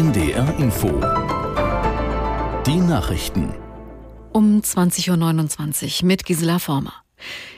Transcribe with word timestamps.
NDR 0.00 0.58
Info. 0.58 0.88
Die 2.64 2.80
Nachrichten. 2.80 3.52
Um 4.32 4.62
20.29 4.62 6.00
Uhr 6.00 6.06
mit 6.06 6.24
Gisela 6.24 6.58
Former. 6.58 6.94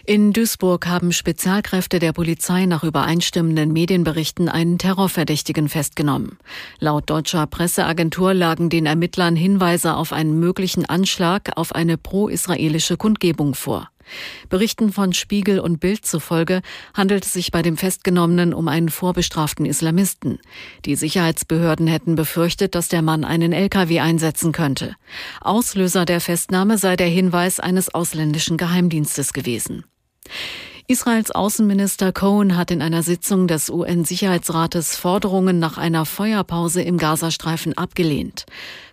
In 0.04 0.32
Duisburg 0.32 0.88
haben 0.88 1.12
Spezialkräfte 1.12 2.00
der 2.00 2.12
Polizei 2.12 2.66
nach 2.66 2.82
übereinstimmenden 2.82 3.72
Medienberichten 3.72 4.48
einen 4.48 4.76
Terrorverdächtigen 4.78 5.68
festgenommen. 5.68 6.36
Laut 6.80 7.08
deutscher 7.10 7.46
Presseagentur 7.46 8.34
lagen 8.34 8.70
den 8.70 8.86
Ermittlern 8.86 9.36
Hinweise 9.36 9.94
auf 9.94 10.12
einen 10.12 10.40
möglichen 10.40 10.84
Anschlag 10.84 11.56
auf 11.56 11.72
eine 11.76 11.96
pro-israelische 11.96 12.96
Kundgebung 12.96 13.54
vor. 13.54 13.88
Berichten 14.48 14.92
von 14.92 15.12
Spiegel 15.12 15.58
und 15.58 15.80
Bild 15.80 16.04
zufolge 16.04 16.62
handelt 16.94 17.24
es 17.24 17.32
sich 17.32 17.50
bei 17.50 17.62
dem 17.62 17.76
Festgenommenen 17.76 18.54
um 18.54 18.68
einen 18.68 18.88
vorbestraften 18.88 19.66
Islamisten. 19.66 20.38
Die 20.84 20.96
Sicherheitsbehörden 20.96 21.86
hätten 21.86 22.14
befürchtet, 22.14 22.74
dass 22.74 22.88
der 22.88 23.02
Mann 23.02 23.24
einen 23.24 23.52
LKW 23.52 24.00
einsetzen 24.00 24.52
könnte. 24.52 24.96
Auslöser 25.40 26.04
der 26.04 26.20
Festnahme 26.20 26.78
sei 26.78 26.96
der 26.96 27.08
Hinweis 27.08 27.60
eines 27.60 27.94
ausländischen 27.94 28.56
Geheimdienstes 28.56 29.32
gewesen. 29.32 29.84
Israels 30.92 31.30
Außenminister 31.30 32.12
Cohen 32.12 32.54
hat 32.54 32.70
in 32.70 32.82
einer 32.82 33.02
Sitzung 33.02 33.46
des 33.46 33.70
UN-Sicherheitsrates 33.70 34.94
Forderungen 34.94 35.58
nach 35.58 35.78
einer 35.78 36.04
Feuerpause 36.04 36.82
im 36.82 36.98
Gazastreifen 36.98 37.78
abgelehnt. 37.78 38.44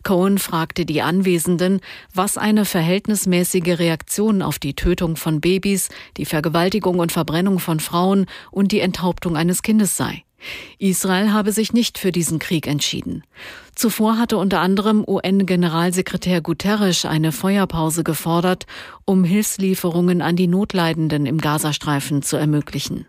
Cohen 0.03 0.37
fragte 0.37 0.85
die 0.85 1.01
Anwesenden, 1.01 1.81
was 2.13 2.37
eine 2.37 2.63
verhältnismäßige 2.63 3.79
Reaktion 3.79 4.41
auf 4.41 4.59
die 4.59 4.75
Tötung 4.75 5.17
von 5.17 5.41
Babys, 5.41 5.89
die 6.15 6.23
Vergewaltigung 6.23 6.99
und 6.99 7.11
Verbrennung 7.11 7.59
von 7.59 7.81
Frauen 7.81 8.27
und 8.49 8.71
die 8.71 8.79
Enthauptung 8.79 9.35
eines 9.35 9.61
Kindes 9.61 9.97
sei. 9.97 10.23
Israel 10.77 11.31
habe 11.31 11.51
sich 11.51 11.73
nicht 11.73 11.97
für 11.97 12.11
diesen 12.11 12.39
Krieg 12.39 12.67
entschieden. 12.67 13.23
Zuvor 13.75 14.17
hatte 14.17 14.37
unter 14.37 14.59
anderem 14.59 15.03
UN-Generalsekretär 15.07 16.41
Guterres 16.41 17.05
eine 17.05 17.31
Feuerpause 17.31 18.03
gefordert, 18.03 18.65
um 19.05 19.23
Hilfslieferungen 19.23 20.21
an 20.21 20.35
die 20.35 20.47
Notleidenden 20.47 21.25
im 21.25 21.39
Gazastreifen 21.39 22.21
zu 22.21 22.37
ermöglichen. 22.37 23.05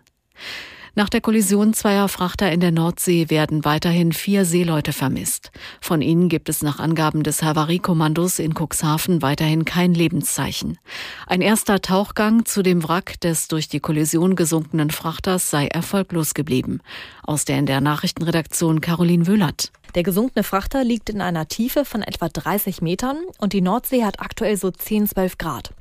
Nach 0.93 1.07
der 1.07 1.21
Kollision 1.21 1.73
zweier 1.73 2.09
Frachter 2.09 2.51
in 2.51 2.59
der 2.59 2.71
Nordsee 2.71 3.29
werden 3.29 3.63
weiterhin 3.63 4.11
vier 4.11 4.43
Seeleute 4.43 4.91
vermisst. 4.91 5.51
Von 5.79 6.01
ihnen 6.01 6.27
gibt 6.27 6.49
es 6.49 6.61
nach 6.61 6.79
Angaben 6.79 7.23
des 7.23 7.41
Havariekommandos 7.41 8.39
in 8.39 8.53
Cuxhaven 8.53 9.21
weiterhin 9.21 9.63
kein 9.63 9.93
Lebenszeichen. 9.93 10.79
Ein 11.27 11.39
erster 11.39 11.81
Tauchgang 11.81 12.45
zu 12.45 12.61
dem 12.61 12.83
Wrack 12.83 13.21
des 13.21 13.47
durch 13.47 13.69
die 13.69 13.79
Kollision 13.79 14.35
gesunkenen 14.35 14.89
Frachters 14.89 15.49
sei 15.49 15.67
erfolglos 15.67 16.33
geblieben. 16.33 16.81
Aus 17.23 17.45
der 17.45 17.57
in 17.57 17.67
der 17.67 17.79
Nachrichtenredaktion 17.79 18.81
Caroline 18.81 19.27
Wöhlert. 19.27 19.71
Der 19.95 20.03
gesunkene 20.03 20.43
Frachter 20.43 20.83
liegt 20.83 21.09
in 21.09 21.21
einer 21.21 21.47
Tiefe 21.47 21.85
von 21.85 22.01
etwa 22.01 22.27
30 22.27 22.81
Metern 22.81 23.17
und 23.39 23.53
die 23.53 23.61
Nordsee 23.61 24.03
hat 24.03 24.19
aktuell 24.19 24.57
so 24.57 24.71
10, 24.71 25.07
12 25.07 25.37
Grad. 25.37 25.71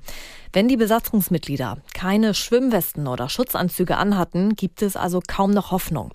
Wenn 0.52 0.66
die 0.66 0.76
Besatzungsmitglieder 0.76 1.78
keine 1.94 2.34
Schwimmwesten 2.34 3.06
oder 3.06 3.28
Schutzanzüge 3.28 3.96
anhatten, 3.96 4.56
gibt 4.56 4.82
es 4.82 4.96
also 4.96 5.22
kaum 5.24 5.52
noch 5.52 5.70
Hoffnung. 5.70 6.12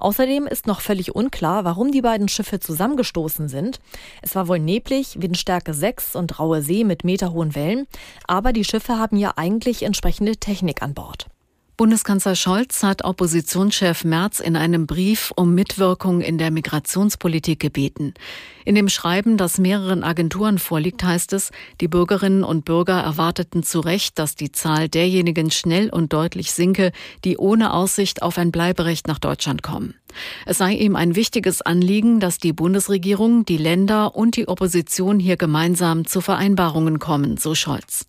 Außerdem 0.00 0.48
ist 0.48 0.66
noch 0.66 0.80
völlig 0.80 1.14
unklar, 1.14 1.64
warum 1.64 1.92
die 1.92 2.02
beiden 2.02 2.28
Schiffe 2.28 2.58
zusammengestoßen 2.58 3.48
sind. 3.48 3.78
Es 4.20 4.34
war 4.34 4.48
wohl 4.48 4.58
neblig, 4.58 5.20
Windstärke 5.20 5.74
6 5.74 6.16
und 6.16 6.40
raue 6.40 6.60
See 6.60 6.82
mit 6.82 7.04
meterhohen 7.04 7.54
Wellen, 7.54 7.86
aber 8.26 8.52
die 8.52 8.64
Schiffe 8.64 8.98
haben 8.98 9.16
ja 9.16 9.34
eigentlich 9.36 9.84
entsprechende 9.84 10.36
Technik 10.36 10.82
an 10.82 10.94
Bord. 10.94 11.26
Bundeskanzler 11.78 12.34
Scholz 12.34 12.82
hat 12.82 13.04
Oppositionschef 13.04 14.02
Merz 14.02 14.40
in 14.40 14.56
einem 14.56 14.88
Brief 14.88 15.32
um 15.36 15.54
Mitwirkung 15.54 16.20
in 16.20 16.36
der 16.36 16.50
Migrationspolitik 16.50 17.60
gebeten. 17.60 18.14
In 18.64 18.74
dem 18.74 18.88
Schreiben, 18.88 19.36
das 19.36 19.58
mehreren 19.58 20.02
Agenturen 20.02 20.58
vorliegt, 20.58 21.04
heißt 21.04 21.32
es, 21.34 21.52
die 21.80 21.86
Bürgerinnen 21.86 22.42
und 22.42 22.64
Bürger 22.64 23.00
erwarteten 23.00 23.62
zu 23.62 23.78
Recht, 23.78 24.18
dass 24.18 24.34
die 24.34 24.50
Zahl 24.50 24.88
derjenigen 24.88 25.52
schnell 25.52 25.88
und 25.88 26.12
deutlich 26.12 26.50
sinke, 26.50 26.90
die 27.24 27.38
ohne 27.38 27.72
Aussicht 27.72 28.22
auf 28.22 28.38
ein 28.38 28.50
Bleiberecht 28.50 29.06
nach 29.06 29.20
Deutschland 29.20 29.62
kommen. 29.62 29.94
Es 30.46 30.58
sei 30.58 30.72
ihm 30.72 30.96
ein 30.96 31.14
wichtiges 31.14 31.62
Anliegen, 31.62 32.18
dass 32.18 32.38
die 32.38 32.52
Bundesregierung, 32.52 33.44
die 33.44 33.56
Länder 33.56 34.16
und 34.16 34.34
die 34.34 34.48
Opposition 34.48 35.20
hier 35.20 35.36
gemeinsam 35.36 36.08
zu 36.08 36.22
Vereinbarungen 36.22 36.98
kommen, 36.98 37.36
so 37.36 37.54
Scholz. 37.54 38.08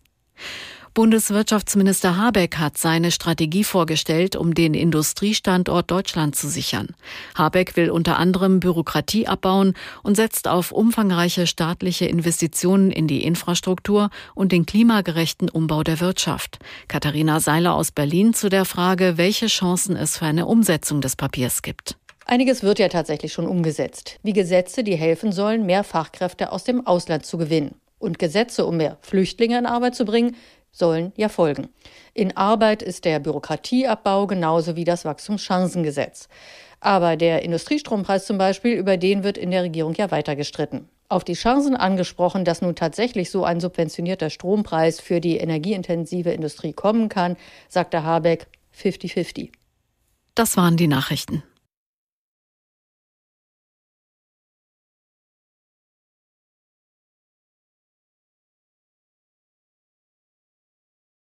Bundeswirtschaftsminister 0.92 2.16
Habeck 2.16 2.58
hat 2.58 2.76
seine 2.76 3.12
Strategie 3.12 3.62
vorgestellt, 3.62 4.34
um 4.34 4.54
den 4.54 4.74
Industriestandort 4.74 5.88
Deutschland 5.88 6.34
zu 6.34 6.48
sichern. 6.48 6.88
Habeck 7.36 7.76
will 7.76 7.90
unter 7.90 8.18
anderem 8.18 8.58
Bürokratie 8.58 9.28
abbauen 9.28 9.74
und 10.02 10.16
setzt 10.16 10.48
auf 10.48 10.72
umfangreiche 10.72 11.46
staatliche 11.46 12.06
Investitionen 12.06 12.90
in 12.90 13.06
die 13.06 13.22
Infrastruktur 13.22 14.10
und 14.34 14.50
den 14.50 14.66
klimagerechten 14.66 15.48
Umbau 15.48 15.84
der 15.84 16.00
Wirtschaft. 16.00 16.58
Katharina 16.88 17.38
Seiler 17.38 17.74
aus 17.74 17.92
Berlin 17.92 18.34
zu 18.34 18.48
der 18.48 18.64
Frage, 18.64 19.16
welche 19.16 19.46
Chancen 19.46 19.94
es 19.94 20.16
für 20.16 20.26
eine 20.26 20.46
Umsetzung 20.46 21.00
des 21.00 21.14
Papiers 21.14 21.62
gibt. 21.62 21.96
Einiges 22.26 22.64
wird 22.64 22.80
ja 22.80 22.88
tatsächlich 22.88 23.32
schon 23.32 23.46
umgesetzt, 23.46 24.18
wie 24.24 24.32
Gesetze, 24.32 24.82
die 24.82 24.96
helfen 24.96 25.30
sollen, 25.30 25.66
mehr 25.66 25.84
Fachkräfte 25.84 26.50
aus 26.50 26.64
dem 26.64 26.84
Ausland 26.86 27.24
zu 27.26 27.38
gewinnen. 27.38 27.76
Und 27.98 28.18
Gesetze, 28.18 28.64
um 28.64 28.78
mehr 28.78 28.96
Flüchtlinge 29.02 29.58
in 29.58 29.66
Arbeit 29.66 29.94
zu 29.94 30.06
bringen, 30.06 30.34
sollen 30.72 31.12
ja 31.16 31.28
folgen. 31.28 31.68
In 32.14 32.36
Arbeit 32.36 32.82
ist 32.82 33.04
der 33.04 33.18
Bürokratieabbau 33.20 34.26
genauso 34.26 34.76
wie 34.76 34.84
das 34.84 35.04
Wachstumschancengesetz. 35.04 36.28
Aber 36.80 37.16
der 37.16 37.42
Industriestrompreis 37.42 38.26
zum 38.26 38.38
Beispiel, 38.38 38.72
über 38.72 38.96
den 38.96 39.22
wird 39.22 39.36
in 39.36 39.50
der 39.50 39.62
Regierung 39.62 39.94
ja 39.94 40.10
weiter 40.10 40.34
gestritten. 40.34 40.88
Auf 41.08 41.24
die 41.24 41.34
Chancen 41.34 41.76
angesprochen, 41.76 42.44
dass 42.44 42.62
nun 42.62 42.76
tatsächlich 42.76 43.30
so 43.30 43.44
ein 43.44 43.60
subventionierter 43.60 44.30
Strompreis 44.30 45.00
für 45.00 45.20
die 45.20 45.38
energieintensive 45.38 46.30
Industrie 46.30 46.72
kommen 46.72 47.08
kann, 47.08 47.36
sagte 47.68 48.04
Habeck 48.04 48.46
50-50. 48.80 49.50
Das 50.34 50.56
waren 50.56 50.76
die 50.76 50.86
Nachrichten. 50.86 51.42